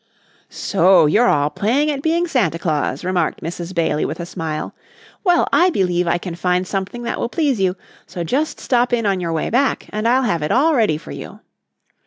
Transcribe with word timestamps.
_""So 0.51 1.05
you're 1.05 1.27
all 1.27 1.51
playing 1.51 1.91
at 1.91 2.01
being 2.01 2.25
Santa 2.27 2.57
Claus," 2.57 3.03
remarked 3.05 3.41
Mrs. 3.41 3.75
Bailey 3.75 4.03
with 4.03 4.19
a 4.19 4.25
smile. 4.25 4.73
"Well, 5.23 5.47
I 5.53 5.69
believe 5.69 6.07
I 6.07 6.17
can 6.17 6.33
find 6.33 6.65
something 6.65 7.03
that 7.03 7.19
will 7.19 7.29
please 7.29 7.61
you, 7.61 7.75
so 8.07 8.23
just 8.23 8.59
stop 8.59 8.93
in 8.93 9.05
on 9.05 9.19
your 9.19 9.31
way 9.31 9.51
back 9.51 9.85
and 9.91 10.07
I'll 10.07 10.23
have 10.23 10.41
it 10.41 10.51
all 10.51 10.73
ready 10.73 10.97
for 10.97 11.11
you." 11.11 11.41